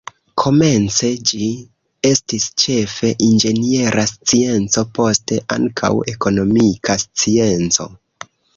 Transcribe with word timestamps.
Komence 0.43 1.09
ĝi 1.31 1.49
estis 2.11 2.47
ĉefe 2.63 3.11
inĝeniera 3.27 4.07
scienco, 4.15 4.87
poste 5.01 5.39
ankaŭ 5.59 5.93
ekonomika 6.17 6.99
scienco. 7.07 7.91